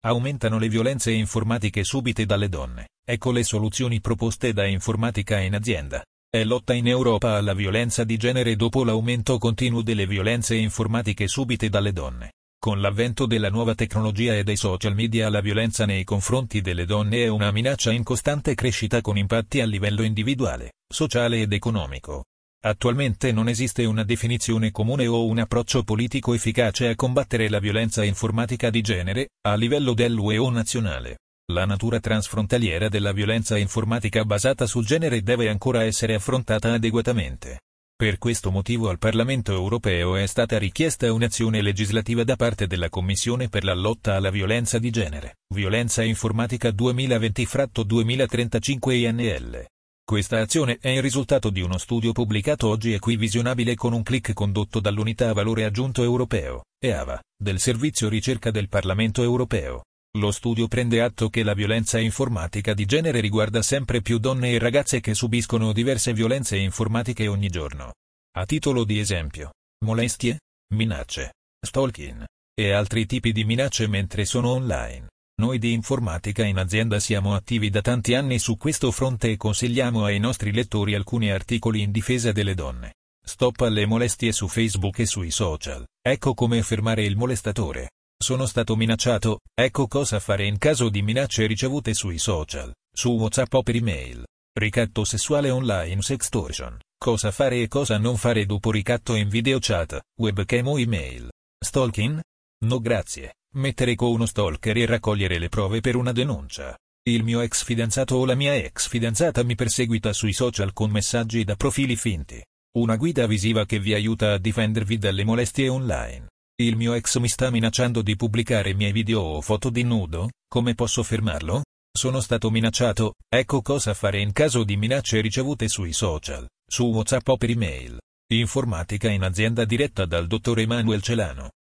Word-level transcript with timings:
Aumentano 0.00 0.60
le 0.60 0.68
violenze 0.68 1.10
informatiche 1.10 1.82
subite 1.82 2.24
dalle 2.24 2.48
donne. 2.48 2.90
Ecco 3.04 3.32
le 3.32 3.42
soluzioni 3.42 4.00
proposte 4.00 4.52
da 4.52 4.64
Informatica 4.64 5.40
in 5.40 5.56
azienda. 5.56 6.04
È 6.30 6.44
lotta 6.44 6.72
in 6.72 6.86
Europa 6.86 7.34
alla 7.34 7.52
violenza 7.52 8.04
di 8.04 8.16
genere 8.16 8.54
dopo 8.54 8.84
l'aumento 8.84 9.38
continuo 9.38 9.82
delle 9.82 10.06
violenze 10.06 10.54
informatiche 10.54 11.26
subite 11.26 11.68
dalle 11.68 11.92
donne. 11.92 12.34
Con 12.60 12.80
l'avvento 12.80 13.26
della 13.26 13.50
nuova 13.50 13.74
tecnologia 13.74 14.36
e 14.36 14.44
dei 14.44 14.56
social 14.56 14.94
media 14.94 15.28
la 15.30 15.40
violenza 15.40 15.84
nei 15.84 16.04
confronti 16.04 16.60
delle 16.60 16.84
donne 16.84 17.24
è 17.24 17.28
una 17.28 17.50
minaccia 17.50 17.90
in 17.90 18.04
costante 18.04 18.54
crescita 18.54 19.00
con 19.00 19.16
impatti 19.16 19.60
a 19.60 19.66
livello 19.66 20.02
individuale, 20.02 20.74
sociale 20.88 21.40
ed 21.40 21.52
economico. 21.52 22.24
Attualmente 22.60 23.30
non 23.30 23.48
esiste 23.48 23.84
una 23.84 24.02
definizione 24.02 24.72
comune 24.72 25.06
o 25.06 25.26
un 25.26 25.38
approccio 25.38 25.84
politico 25.84 26.34
efficace 26.34 26.88
a 26.88 26.96
combattere 26.96 27.48
la 27.48 27.60
violenza 27.60 28.02
informatica 28.02 28.68
di 28.68 28.80
genere, 28.80 29.28
a 29.46 29.54
livello 29.54 29.94
dell'UE 29.94 30.38
o 30.38 30.50
nazionale. 30.50 31.18
La 31.52 31.66
natura 31.66 32.00
transfrontaliera 32.00 32.88
della 32.88 33.12
violenza 33.12 33.56
informatica 33.56 34.24
basata 34.24 34.66
sul 34.66 34.84
genere 34.84 35.22
deve 35.22 35.48
ancora 35.48 35.84
essere 35.84 36.14
affrontata 36.14 36.72
adeguatamente. 36.72 37.60
Per 37.94 38.18
questo 38.18 38.50
motivo 38.50 38.90
al 38.90 38.98
Parlamento 38.98 39.52
europeo 39.52 40.16
è 40.16 40.26
stata 40.26 40.58
richiesta 40.58 41.12
un'azione 41.12 41.62
legislativa 41.62 42.24
da 42.24 42.34
parte 42.34 42.66
della 42.66 42.88
Commissione 42.88 43.48
per 43.48 43.62
la 43.62 43.74
lotta 43.74 44.16
alla 44.16 44.30
violenza 44.30 44.80
di 44.80 44.90
genere, 44.90 45.36
Violenza 45.54 46.02
informatica 46.02 46.70
2020-2035 46.70 48.90
INL. 48.90 49.64
Questa 50.08 50.40
azione 50.40 50.78
è 50.80 50.88
il 50.88 51.02
risultato 51.02 51.50
di 51.50 51.60
uno 51.60 51.76
studio 51.76 52.12
pubblicato 52.12 52.66
oggi 52.66 52.94
e 52.94 52.98
qui 52.98 53.18
visionabile 53.18 53.74
con 53.74 53.92
un 53.92 54.02
clic 54.02 54.32
condotto 54.32 54.80
dall'Unità 54.80 55.34
Valore 55.34 55.64
Aggiunto 55.66 56.02
Europeo, 56.02 56.62
EAVA, 56.82 57.20
del 57.36 57.60
Servizio 57.60 58.08
Ricerca 58.08 58.50
del 58.50 58.70
Parlamento 58.70 59.22
Europeo. 59.22 59.82
Lo 60.18 60.30
studio 60.30 60.66
prende 60.66 61.02
atto 61.02 61.28
che 61.28 61.42
la 61.42 61.52
violenza 61.52 61.98
informatica 61.98 62.72
di 62.72 62.86
genere 62.86 63.20
riguarda 63.20 63.60
sempre 63.60 64.00
più 64.00 64.16
donne 64.16 64.52
e 64.52 64.58
ragazze 64.58 65.00
che 65.00 65.12
subiscono 65.12 65.74
diverse 65.74 66.14
violenze 66.14 66.56
informatiche 66.56 67.26
ogni 67.26 67.50
giorno. 67.50 67.92
A 68.38 68.46
titolo 68.46 68.84
di 68.84 68.98
esempio, 69.00 69.52
molestie, 69.84 70.38
minacce, 70.74 71.34
stalking 71.60 72.24
e 72.58 72.72
altri 72.72 73.04
tipi 73.04 73.30
di 73.30 73.44
minacce 73.44 73.86
mentre 73.86 74.24
sono 74.24 74.52
online. 74.52 75.07
Noi 75.40 75.60
di 75.60 75.72
Informatica 75.72 76.44
in 76.44 76.58
azienda 76.58 76.98
siamo 76.98 77.36
attivi 77.36 77.70
da 77.70 77.80
tanti 77.80 78.14
anni 78.14 78.40
su 78.40 78.56
questo 78.56 78.90
fronte 78.90 79.30
e 79.30 79.36
consigliamo 79.36 80.04
ai 80.04 80.18
nostri 80.18 80.52
lettori 80.52 80.96
alcuni 80.96 81.30
articoli 81.30 81.80
in 81.80 81.92
difesa 81.92 82.32
delle 82.32 82.54
donne. 82.54 82.94
Stop 83.24 83.60
alle 83.60 83.86
molestie 83.86 84.32
su 84.32 84.48
Facebook 84.48 84.98
e 84.98 85.06
sui 85.06 85.30
social. 85.30 85.86
Ecco 86.04 86.34
come 86.34 86.60
fermare 86.62 87.04
il 87.04 87.16
molestatore. 87.16 87.90
Sono 88.20 88.46
stato 88.46 88.74
minacciato, 88.74 89.38
ecco 89.54 89.86
cosa 89.86 90.18
fare 90.18 90.44
in 90.44 90.58
caso 90.58 90.88
di 90.88 91.02
minacce 91.02 91.46
ricevute 91.46 91.94
sui 91.94 92.18
social, 92.18 92.74
su 92.92 93.10
WhatsApp 93.10 93.52
o 93.54 93.62
per 93.62 93.76
email. 93.76 94.24
Ricatto 94.58 95.04
sessuale 95.04 95.50
online 95.50 96.02
sextortion. 96.02 96.80
Cosa 96.98 97.30
fare 97.30 97.62
e 97.62 97.68
cosa 97.68 97.96
non 97.96 98.16
fare 98.16 98.44
dopo 98.44 98.72
ricatto 98.72 99.14
in 99.14 99.28
video 99.28 99.58
chat, 99.60 100.00
webcam 100.18 100.66
o 100.66 100.80
email. 100.80 101.30
Stalking? 101.64 102.20
No 102.64 102.80
grazie. 102.80 103.34
Mettere 103.58 103.96
con 103.96 104.12
uno 104.12 104.24
stalker 104.24 104.76
e 104.76 104.86
raccogliere 104.86 105.36
le 105.36 105.48
prove 105.48 105.80
per 105.80 105.96
una 105.96 106.12
denuncia. 106.12 106.78
Il 107.08 107.24
mio 107.24 107.40
ex 107.40 107.64
fidanzato 107.64 108.14
o 108.14 108.24
la 108.24 108.36
mia 108.36 108.54
ex 108.54 108.86
fidanzata 108.86 109.42
mi 109.42 109.56
perseguita 109.56 110.12
sui 110.12 110.32
social 110.32 110.72
con 110.72 110.92
messaggi 110.92 111.42
da 111.42 111.56
profili 111.56 111.96
finti. 111.96 112.40
Una 112.76 112.94
guida 112.94 113.26
visiva 113.26 113.66
che 113.66 113.80
vi 113.80 113.94
aiuta 113.94 114.34
a 114.34 114.38
difendervi 114.38 114.98
dalle 114.98 115.24
molestie 115.24 115.68
online. 115.68 116.28
Il 116.62 116.76
mio 116.76 116.92
ex 116.92 117.18
mi 117.18 117.26
sta 117.26 117.50
minacciando 117.50 118.00
di 118.00 118.14
pubblicare 118.14 118.74
miei 118.74 118.92
video 118.92 119.22
o 119.22 119.40
foto 119.40 119.70
di 119.70 119.82
nudo, 119.82 120.30
come 120.48 120.76
posso 120.76 121.02
fermarlo? 121.02 121.64
Sono 121.90 122.20
stato 122.20 122.52
minacciato, 122.52 123.14
ecco 123.28 123.60
cosa 123.60 123.92
fare 123.92 124.20
in 124.20 124.30
caso 124.30 124.62
di 124.62 124.76
minacce 124.76 125.20
ricevute 125.20 125.66
sui 125.66 125.92
social, 125.92 126.46
su 126.64 126.84
WhatsApp 126.84 127.26
o 127.26 127.36
per 127.36 127.50
email. 127.50 127.98
Informatica 128.32 129.10
in 129.10 129.24
azienda 129.24 129.64
diretta 129.64 130.06
dal 130.06 130.28
dottor 130.28 130.60
Emanuel 130.60 131.02
Celano. 131.02 131.50